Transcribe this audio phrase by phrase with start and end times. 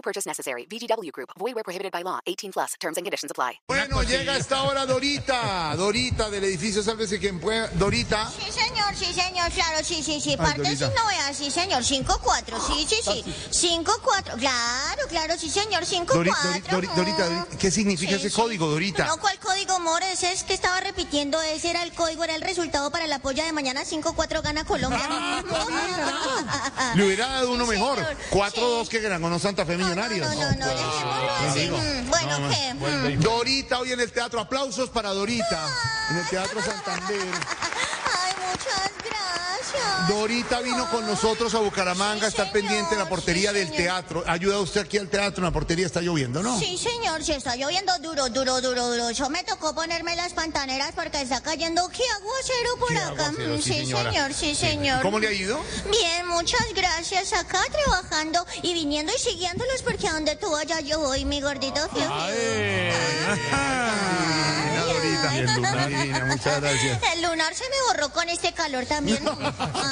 [0.00, 0.64] No purchase necessary.
[0.66, 1.28] VGW Group.
[1.38, 2.20] Void where prohibited by law.
[2.24, 2.72] 18 plus.
[2.80, 3.60] Terms and conditions apply.
[3.68, 5.74] Bueno, llega esta hora Dorita.
[5.76, 7.68] Dorita del edificio Sálvese quien pueda.
[7.74, 8.30] Dorita.
[8.30, 10.38] Sí, señor, sí, señor, claro, sí, sí, sí.
[10.38, 10.86] Parte Dorita.
[10.86, 11.82] sin novedad, sí, señor.
[11.82, 12.96] 5-4, sí, sí,
[13.50, 13.76] sí.
[13.84, 15.84] 5-4, claro, claro, sí, señor.
[15.84, 16.06] 5-4.
[16.06, 19.04] Dori- Dori- Dori- Dorita, Dorita, ¿qué significa ese código, Dorita?
[19.04, 20.02] No, ¿cuál código, Mor?
[20.04, 21.38] Ese es que estaba repitiendo.
[21.42, 23.82] Ese era el código, era el resultado para la polla de mañana.
[23.84, 25.00] 5-4 gana Colombia.
[26.94, 27.96] Le hubiera dado uno Sí, mejor.
[27.98, 28.16] señor.
[28.30, 28.88] 4-2 Sí.
[28.90, 30.28] que ganó no Santa Fe Millonarios.
[30.28, 31.68] No, no, no, dejémoslo así.
[31.70, 32.74] Mm, Bueno, ¿qué?
[32.74, 33.20] Mm.
[33.20, 34.40] Dorita hoy en el teatro.
[34.40, 35.66] Aplausos para Dorita.
[36.10, 37.18] En el Teatro Santander.
[40.02, 40.14] Ay.
[40.14, 43.56] Dorita vino con nosotros a Bucaramanga a Sí, estar señor, pendiente de la portería sí,
[43.58, 43.82] del señor.
[43.82, 44.24] teatro.
[44.26, 46.58] Ayuda usted aquí al teatro, en la portería está lloviendo, ¿no?
[46.58, 49.10] Sí, señor, sí está lloviendo duro, duro, duro, duro.
[49.10, 53.26] Yo me tocó ponerme las pantaneras porque está cayendo qué aguacero por Qué acá.
[53.26, 55.02] aguacero, Mm, sí, señor, sí, señor.
[55.02, 55.60] ¿Cómo le ha ido?
[55.90, 57.32] Bien, muchas gracias.
[57.32, 61.80] Acá trabajando y viniendo y siguiéndolos porque a donde tú vayas yo voy, mi gordito
[61.80, 62.26] Dorita.
[65.86, 67.00] Divina, muchas gracias.
[67.14, 69.18] El lunar se me borró con este calor también.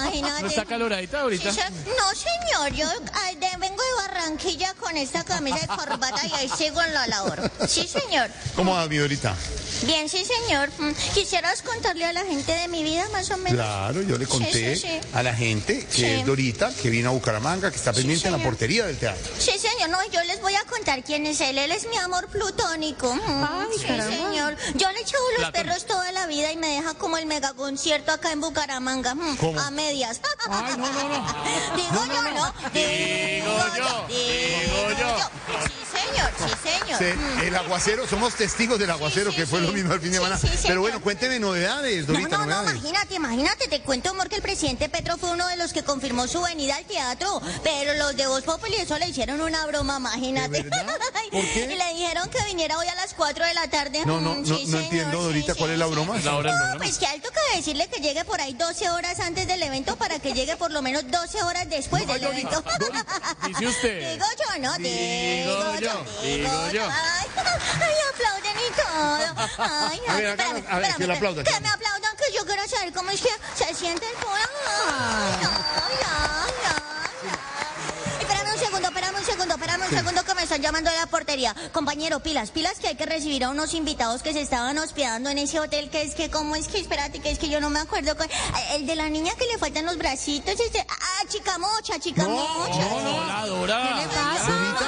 [0.05, 0.43] Imagínate.
[0.43, 1.53] ¿No está caloradita ahorita?
[1.53, 2.89] Sí, se- no, señor, yo
[3.25, 7.07] ay, de- vengo de Barranquilla con esta camisa y corbata y ahí sigo en la
[7.07, 7.51] labor.
[7.69, 8.31] Sí, señor.
[8.57, 9.35] ¿Cómo va mi Dorita?
[9.83, 10.71] Bien, sí, señor.
[10.79, 13.53] Mm, ¿Quisieras contarle a la gente de mi vida, más o menos?
[13.55, 15.09] Claro, yo le conté Sí, sí, sí.
[15.13, 16.05] a la gente que Sí.
[16.05, 18.51] es Dorita, que vino a Bucaramanga, que está pendiente en la señor.
[18.53, 19.23] portería del teatro.
[19.39, 21.59] Sí, señor, no, yo les voy a contar quién es él.
[21.59, 23.15] Él es mi amor plutónico.
[23.15, 24.57] Mm, sí, señor.
[24.75, 25.53] Yo le echo los Platón.
[25.53, 29.15] perros toda la vida y me deja como el mega concierto acá en Bucaramanga.
[29.15, 29.61] mm, ¿Cómo?
[29.61, 30.21] A medias.
[30.51, 31.35] Ay, no, no, no.
[31.77, 32.53] Digo yo, ¿no?
[32.73, 35.17] Digo yo, digo yo.
[35.65, 36.99] Sí, señor, sí, señor.
[36.99, 39.67] Sí, el aguacero, somos testigos del aguacero sí, que fue sí.
[39.67, 40.39] lo mismo el fin de semana.
[40.67, 44.43] Pero bueno, cuénteme novedades, Dorita, no, no, no, imagínate, imagínate, te cuento, amor, que el
[44.43, 48.27] presidente Petro fue uno de los que confirmó su venida al teatro, pero los de
[48.27, 50.65] Voz Populi eso le hicieron una broma, imagínate.
[51.33, 51.69] ¿Por qué?
[51.71, 54.03] Y le dijeron que viniera hoy a las 4 de la tarde.
[54.07, 55.93] No, no, Mm, no, no señor, entiendo, Dorita, sí, ¿cuál es la sí.
[55.93, 56.19] broma?
[56.19, 58.91] La hora del No, pues que a él toca decirle que llegue por ahí 12
[58.91, 62.63] horas antes del evento para que llegue por lo menos 12 horas después del evento.
[63.47, 64.13] Dice usted.
[64.13, 64.79] Digo yo, ¿no?
[64.79, 66.85] Digo, yo, digo yo.
[66.85, 67.29] Ay,
[67.81, 69.49] ay, aplauden y todo.
[69.59, 71.45] Ay, A ay, ver, espérame, a ver, que espérame, le aplaudan.
[71.45, 74.39] Que me aplaudan, que yo quiero saber cómo es que se siente el pueblo.
[74.89, 76.79] Ay, ay, ay, ay.
[78.21, 81.07] Espérame un segundo, espérame un segundo, espérame un segundo que me están llamando de la
[81.07, 81.55] portería.
[81.73, 85.39] Compañero, pilas, pilas que hay que recibir a unos invitados que se estaban hospedando en
[85.39, 86.79] ese hotel que es que, ¿cómo es que?
[86.79, 88.17] Espérate, que es que yo no me acuerdo.
[88.17, 88.29] con-
[88.73, 92.53] El de la niña que le faltan los bracitos, este, ah, chica mocha, chica mocha.
[92.79, 93.27] No, no.
[93.27, 94.88] No, no, no.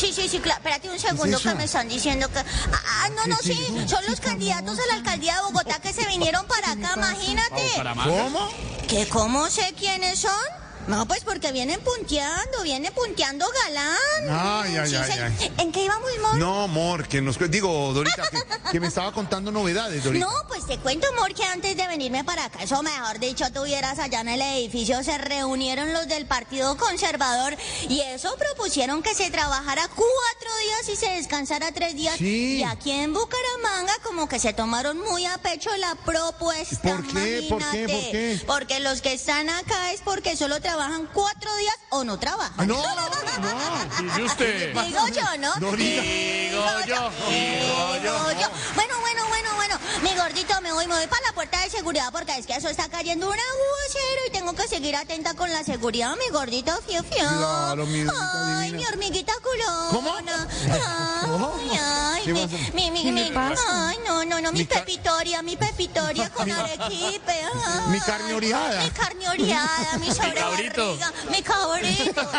[0.00, 0.60] Sí, sí, sí, claro.
[0.60, 2.38] Espérate un segundo que me están diciendo que.
[2.38, 3.54] Ah, no, no, sí.
[3.86, 7.70] Son los candidatos a la alcaldía de Bogotá que se vinieron para acá, imagínate.
[8.04, 8.48] ¿Cómo?
[8.88, 10.59] ¿Que cómo sé quiénes son?
[10.86, 14.64] No, pues porque vienen punteando, vienen punteando galán.
[14.64, 15.52] Ay, ay, Sí, ay.
[15.58, 16.36] ¿En qué íbamos, Mor?
[16.36, 17.38] No, amor, que nos...
[17.50, 20.26] Digo, Dorita, que, que me estaba contando novedades, Dorita.
[20.26, 23.98] No, pues te cuento, amor, que antes de venirme para acá, eso mejor dicho, tuvieras
[23.98, 27.56] allá en el edificio, se reunieron los del Partido Conservador
[27.88, 32.16] y eso propusieron que se trabajara cuatro días y se descansara tres días.
[32.16, 32.58] Sí.
[32.58, 36.80] Y aquí en Bucaramanga como que se tomaron muy a pecho la propuesta.
[36.82, 37.46] ¿Por qué?
[37.48, 37.82] ¿Por qué?
[37.82, 37.92] imagínate.
[37.92, 38.40] ¿Por qué?
[38.46, 40.69] Porque los que están acá es porque solo trabajan
[41.12, 42.52] cuatro días o no trabajan.
[42.58, 44.02] Ah, no, no.
[44.02, 44.74] Dice usted.
[44.84, 45.54] Digo yo, ¿no?
[45.58, 46.02] Dorita.
[46.02, 48.48] Digo yo, digo yo.
[48.74, 49.78] Bueno, bueno, bueno, bueno.
[50.02, 52.68] Mi gordito, me voy, me voy para la puerta de seguridad porque es que eso
[52.68, 57.02] está cayendo un aguacero y tengo que seguir atenta con la seguridad, mi gordito, fiu,
[57.02, 57.18] fiu.
[57.18, 58.76] Claro, mi Ay, divina.
[58.78, 59.88] mi hormiguita culona.
[59.90, 60.10] ¿Cómo?
[60.16, 61.89] Ay, ay,
[62.32, 62.56] ¿Qué mi, pasa?
[62.74, 63.32] mi, mi, mi-
[63.68, 67.32] Ay, no, no, no, mi, pepitoria, mi pepitoria con arequipe.
[67.32, 67.90] ay.
[67.90, 68.82] Mi carne oreada.
[68.84, 70.96] Mi carne oreada, mi cabrito.
[70.96, 72.30] sobrebarriga, mi cabrito,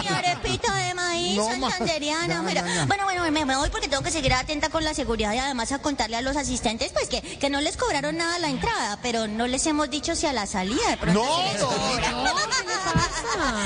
[0.00, 2.26] mi arepita de maíz No, ma- santanderiana.
[2.26, 2.66] ya, mira.
[2.66, 2.84] ya, ya.
[2.86, 5.72] Bueno, bueno, me, me voy porque tengo que seguir atenta con la seguridad y además
[5.72, 8.98] a contarle a los asistentes pues que, que no les cobraron nada a la entrada,
[9.02, 12.12] pero no les hemos dicho si a la salida de pronto No, les Dorita.
[12.12, 12.26] cobran.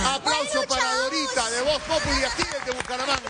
[0.05, 0.95] Aplauso Bueno, para.
[0.95, 3.30] Dorita de Voz Populi aquí desde Bucaramanga.